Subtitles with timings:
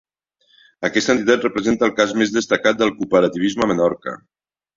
[0.87, 4.17] Aquesta entitat representa el cas més destacat del cooperativisme a Menorca.